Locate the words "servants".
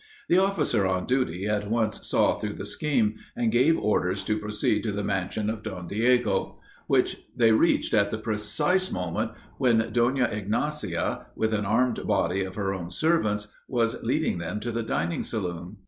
12.89-13.49